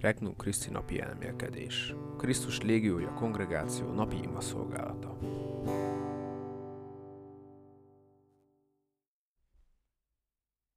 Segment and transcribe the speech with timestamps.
[0.00, 1.94] Regnum Christi napi elmélkedés.
[2.18, 5.18] Krisztus légiója kongregáció napi ima szolgálata.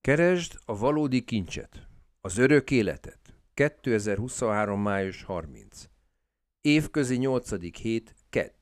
[0.00, 1.88] Keresd a valódi kincset,
[2.20, 3.18] az örök életet.
[3.54, 4.80] 2023.
[4.80, 5.88] május 30.
[6.60, 7.78] Évközi 8.
[7.78, 8.54] hét, kedd.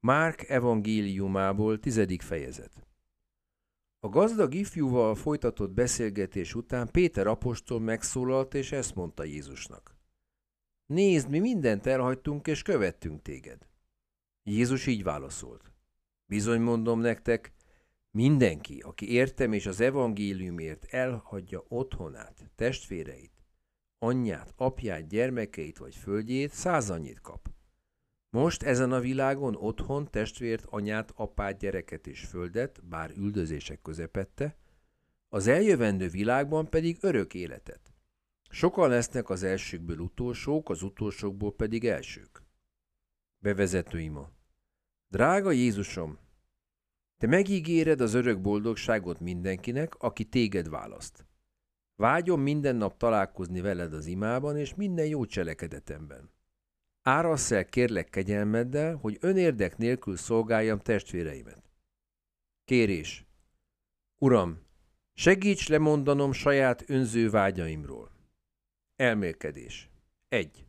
[0.00, 2.06] Márk evangéliumából 10.
[2.18, 2.86] fejezet.
[4.04, 9.96] A gazdag ifjúval folytatott beszélgetés után Péter apostol megszólalt, és ezt mondta Jézusnak.
[10.86, 13.68] Nézd, mi mindent elhagytunk, és követtünk téged.
[14.42, 15.72] Jézus így válaszolt.
[16.26, 17.52] Bizony mondom nektek,
[18.10, 23.44] mindenki, aki értem és az evangéliumért elhagyja otthonát, testvéreit,
[23.98, 27.53] anyját, apját, gyermekeit vagy földjét, százannyit kap.
[28.34, 34.56] Most ezen a világon otthon testvért, anyát, apát, gyereket és földet, bár üldözések közepette,
[35.28, 37.94] az eljövendő világban pedig örök életet.
[38.48, 42.42] Sokan lesznek az elsőkből utolsók, az utolsókból pedig elsők.
[43.38, 44.30] Bevezető ima.
[45.08, 46.18] Drága Jézusom,
[47.20, 51.26] te megígéred az örök boldogságot mindenkinek, aki téged választ.
[51.96, 56.33] Vágyom minden nap találkozni veled az imában és minden jó cselekedetemben.
[57.06, 61.70] Árasz el kérlek kegyelmeddel, hogy önérdek nélkül szolgáljam testvéreimet.
[62.64, 63.26] Kérés.
[64.18, 64.58] Uram,
[65.14, 68.10] segíts lemondanom saját önző vágyaimról.
[68.96, 69.90] Elmélkedés.
[70.28, 70.66] 1.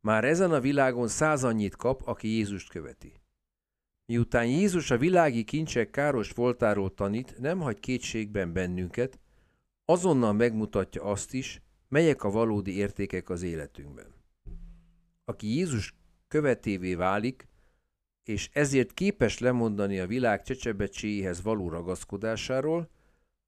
[0.00, 3.12] Már ezen a világon száz annyit kap, aki Jézust követi.
[4.06, 9.20] Miután Jézus a világi kincsek káros voltáról tanít, nem hagy kétségben bennünket,
[9.84, 14.15] azonnal megmutatja azt is, melyek a valódi értékek az életünkben
[15.28, 15.94] aki Jézus
[16.28, 17.48] követévé válik,
[18.22, 22.90] és ezért képes lemondani a világ csecsebecséjéhez való ragaszkodásáról,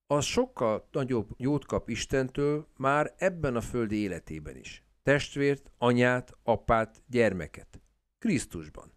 [0.06, 4.84] az sokkal nagyobb jót kap Istentől már ebben a földi életében is.
[5.02, 7.80] Testvért, anyát, apát, gyermeket.
[8.18, 8.92] Krisztusban.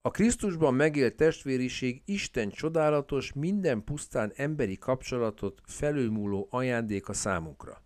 [0.00, 7.85] A Krisztusban megélt testvériség Isten csodálatos, minden pusztán emberi kapcsolatot felülmúló ajándéka számunkra.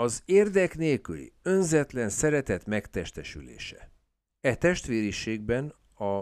[0.00, 3.90] Az érdek nélküli, önzetlen szeretet megtestesülése.
[4.40, 6.20] E testvériségben a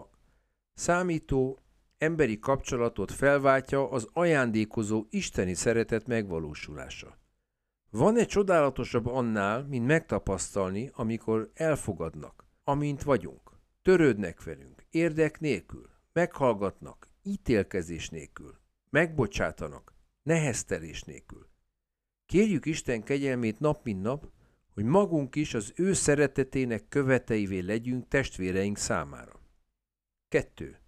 [0.74, 1.58] számító
[1.98, 7.18] emberi kapcsolatot felváltja az ajándékozó isteni szeretet megvalósulása.
[7.90, 13.50] Van-e csodálatosabb annál, mint megtapasztalni, amikor elfogadnak, amint vagyunk,
[13.82, 18.58] törődnek velünk, érdek nélkül, meghallgatnak, ítélkezés nélkül,
[18.90, 21.48] megbocsátanak, neheztelés nélkül.
[22.28, 24.30] Kérjük Isten kegyelmét nap mint nap,
[24.74, 29.40] hogy magunk is az ő szeretetének követeivé legyünk testvéreink számára.
[30.28, 30.78] 2.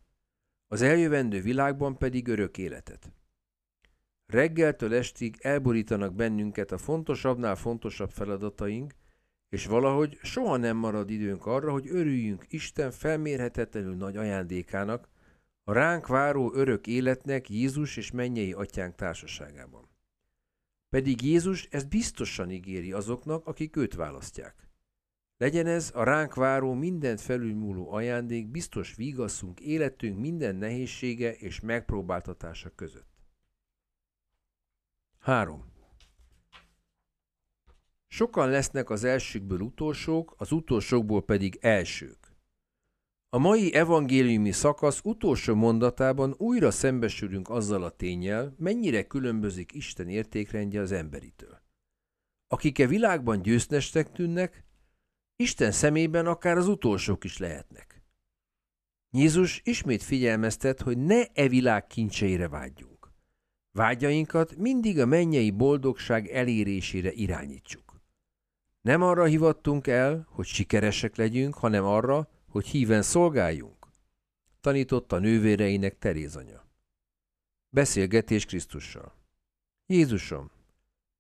[0.69, 3.13] Az eljövendő világban pedig örök életet.
[4.27, 8.95] Reggeltől estig elborítanak bennünket a fontosabbnál fontosabb feladataink,
[9.49, 15.09] és valahogy soha nem marad időnk arra, hogy örüljünk Isten felmérhetetlenül nagy ajándékának,
[15.65, 19.89] a ránk váró örök életnek Jézus és mennyei atyánk társaságában.
[20.91, 24.69] Pedig Jézus ezt biztosan ígéri azoknak, akik őt választják.
[25.37, 32.71] Legyen ez a ránk váró mindent felülmúló ajándék, biztos vigaszunk életünk minden nehézsége és megpróbáltatása
[32.75, 33.09] között.
[35.19, 35.65] 3.
[38.07, 42.20] Sokan lesznek az elsőkből utolsók, az utolsókból pedig elsők.
[43.33, 50.81] A mai evangéliumi szakasz utolsó mondatában újra szembesülünk azzal a tényel, mennyire különbözik Isten értékrendje
[50.81, 51.63] az emberitől.
[52.49, 54.65] Akik e világban győztesnek tűnnek,
[55.37, 58.03] Isten szemében akár az utolsók is lehetnek.
[59.11, 63.13] Jézus ismét figyelmeztet, hogy ne e világ kincseire vágyjunk.
[63.73, 68.01] Vágyainkat mindig a mennyei boldogság elérésére irányítsuk.
[68.81, 73.87] Nem arra hivattunk el, hogy sikeresek legyünk, hanem arra, hogy híven szolgáljunk,
[74.61, 76.69] tanította nővéreinek Terézanya.
[77.69, 79.15] Beszélgetés Krisztussal.
[79.87, 80.51] Jézusom,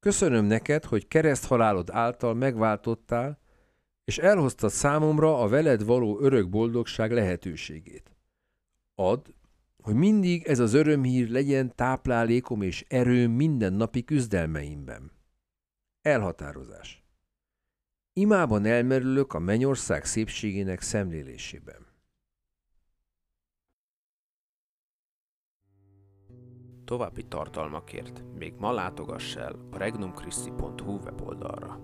[0.00, 3.38] köszönöm neked, hogy kereszthalálod által megváltottál,
[4.04, 8.16] és elhoztad számomra a veled való örök boldogság lehetőségét.
[8.94, 9.26] Add,
[9.82, 15.12] hogy mindig ez az örömhír legyen táplálékom és erőm mindennapi küzdelmeimben.
[16.00, 17.04] Elhatározás.
[18.12, 21.86] Imában elmerülök a mennyország szépségének szemlélésében.
[26.84, 31.80] További tartalmakért még ma látogass el a regnumchristi.hu weboldalra.